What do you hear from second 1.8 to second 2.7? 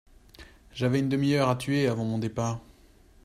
avant mon départ.